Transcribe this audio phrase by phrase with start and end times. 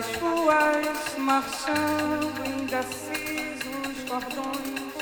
[0.00, 4.94] pelas ruas, marchando indecisos cordões,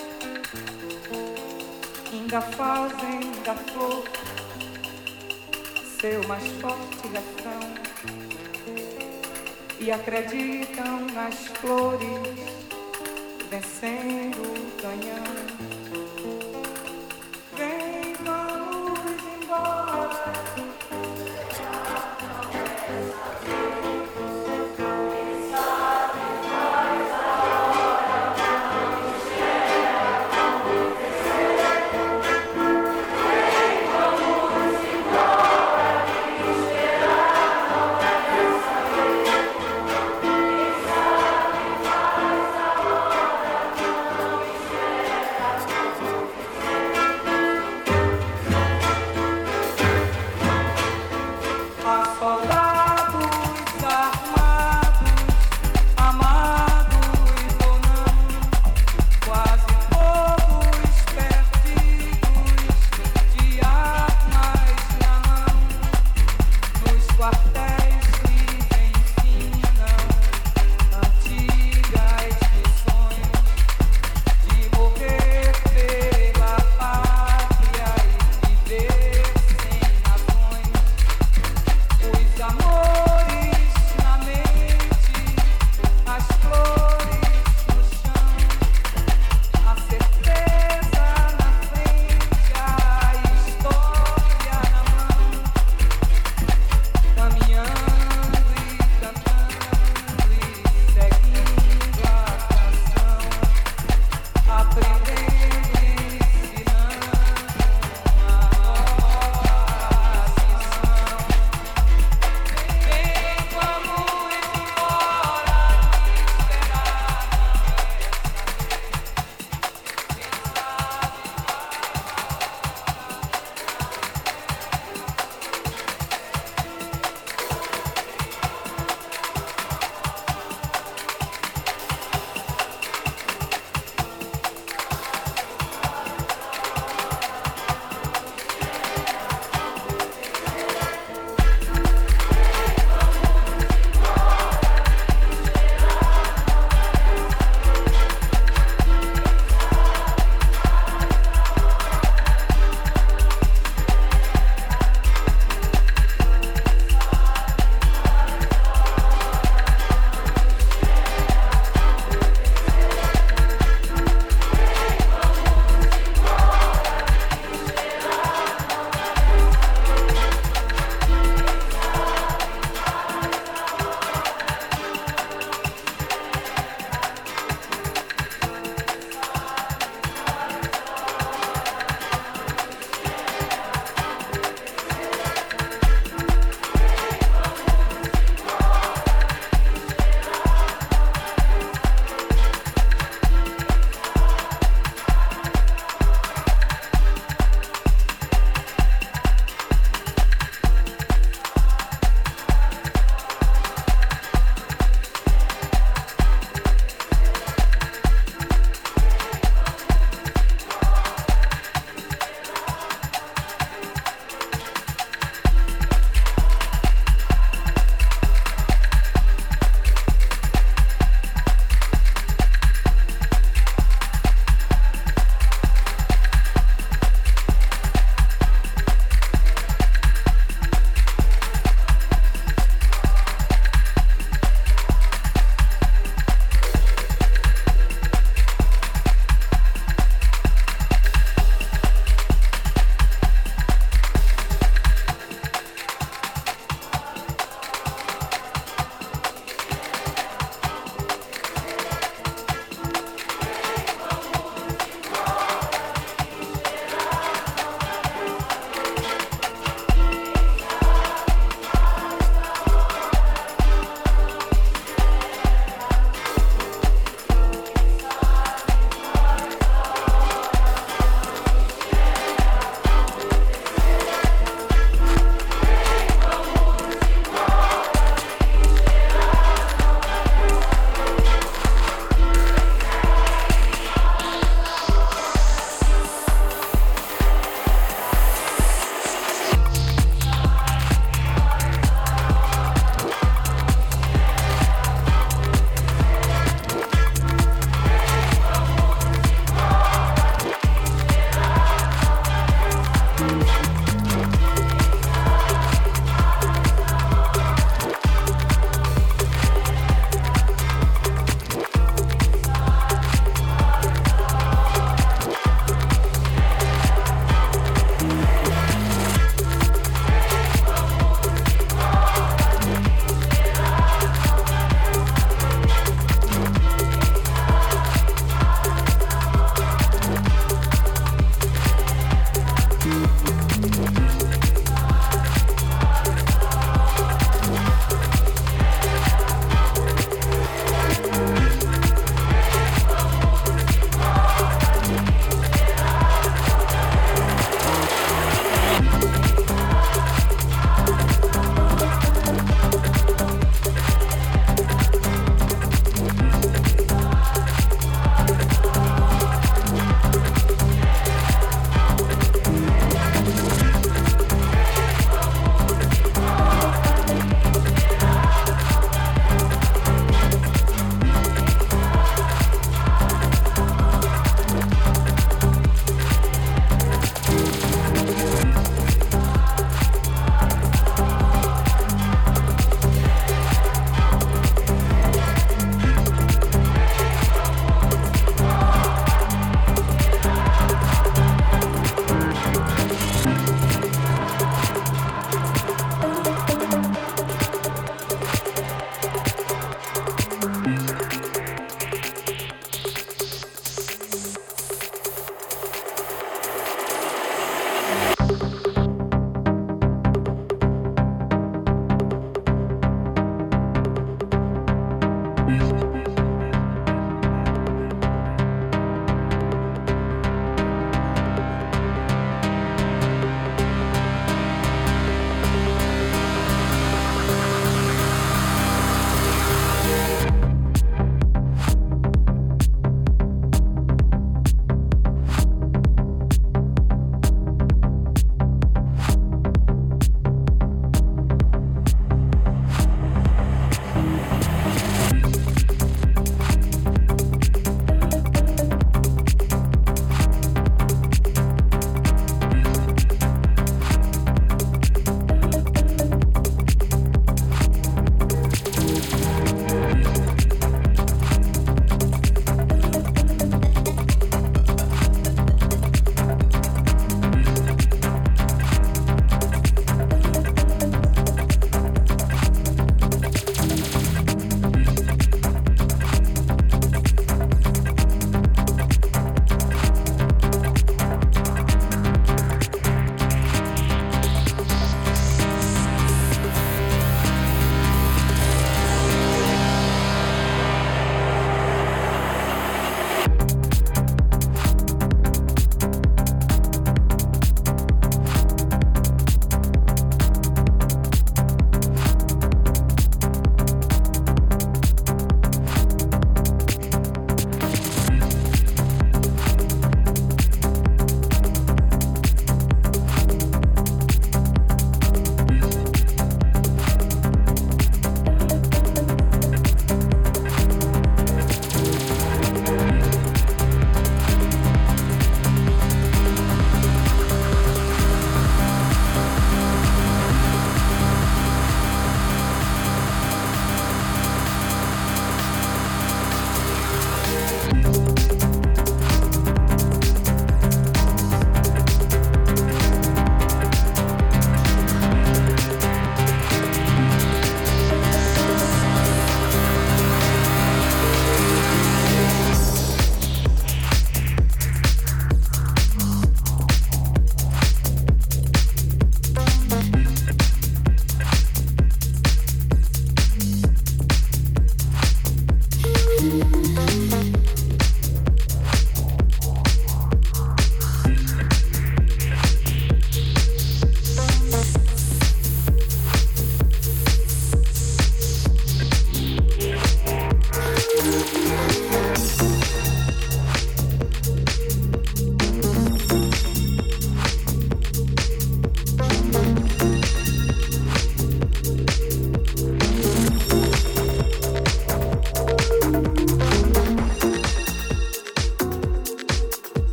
[2.12, 4.04] ainda fazem da flor
[6.00, 7.74] seu mais forte refrão
[9.80, 12.47] e acreditam nas flores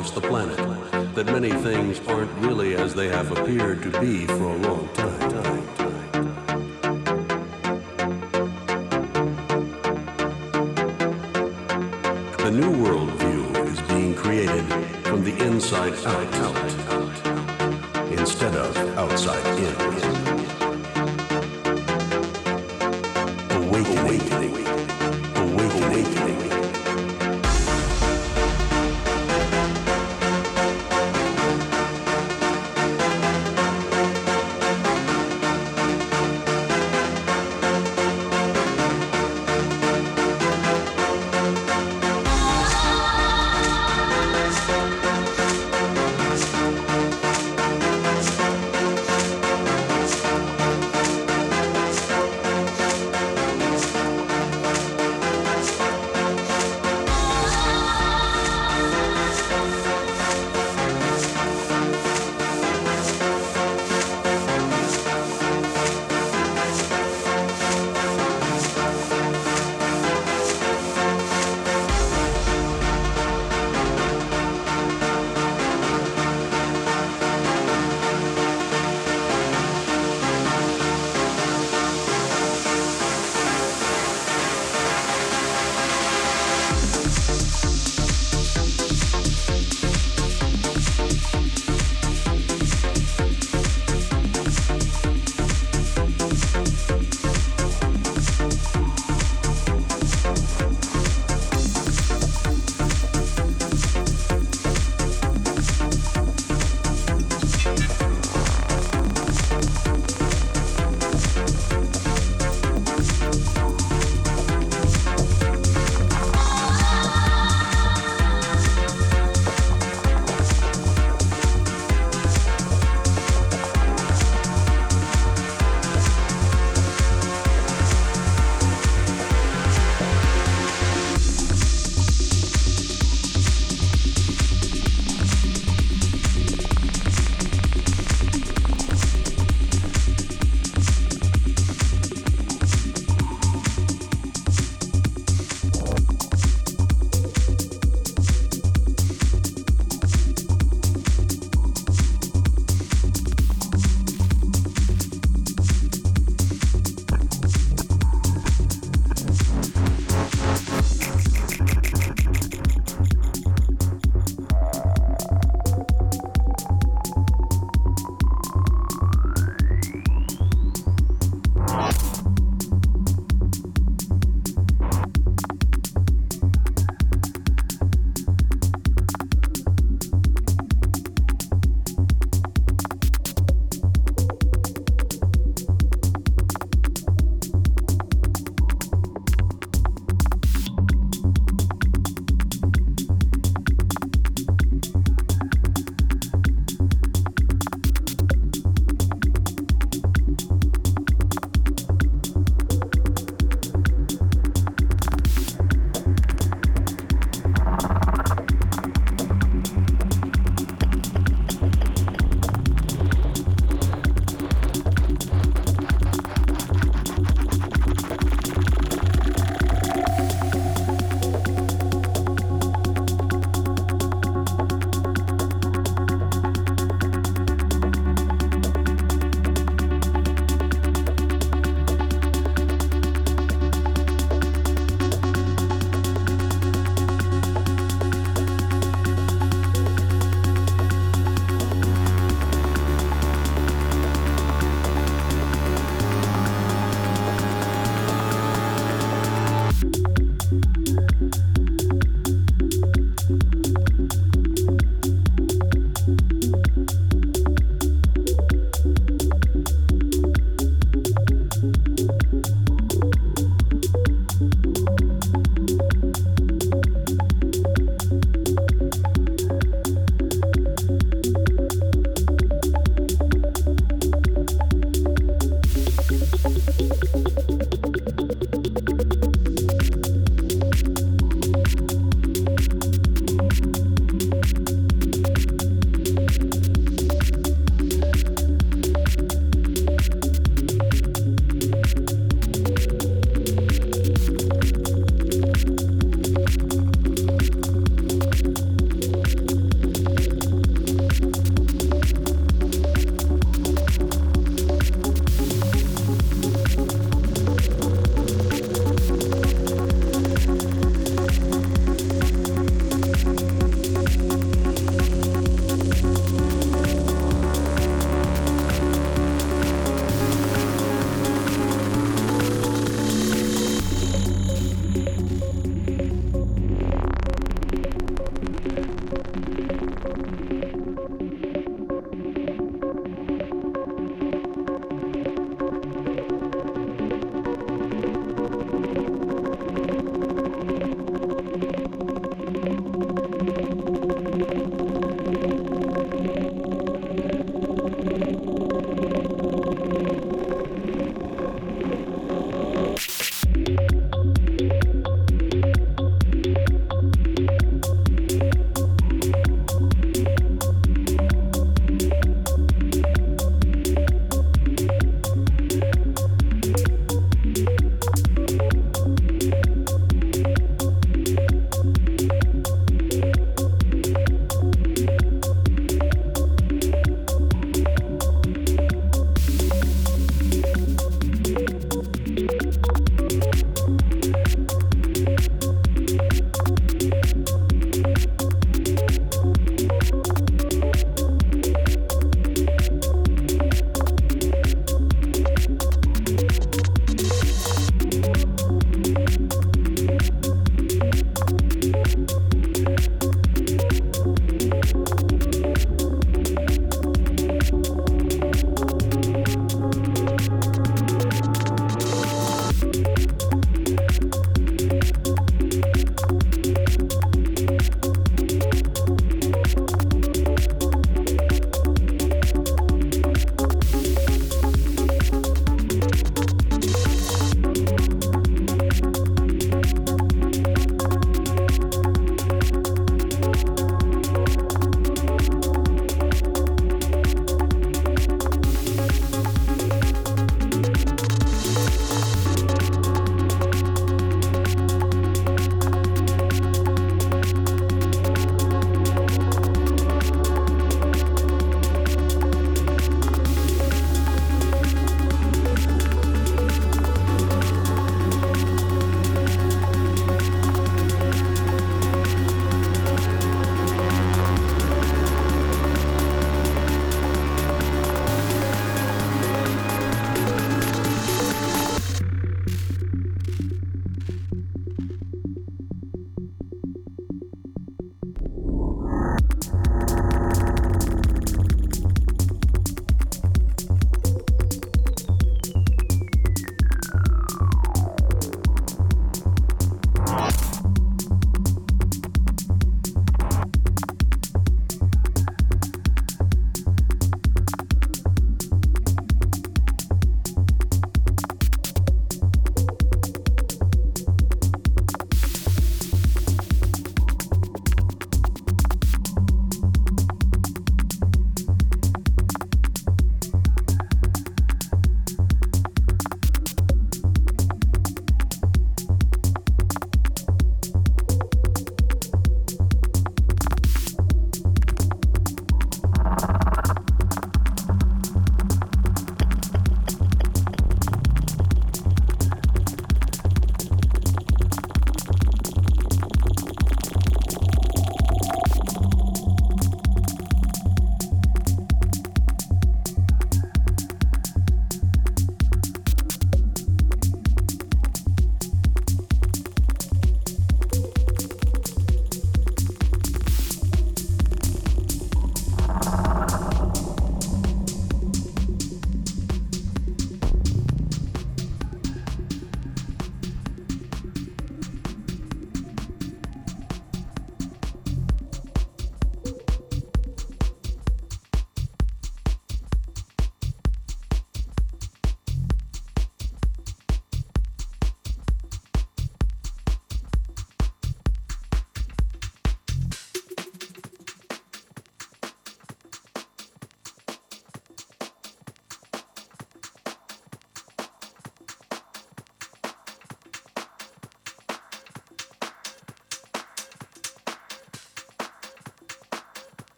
[0.00, 0.56] across the planet
[1.14, 4.99] that many things aren't really as they have appeared to be for a long time.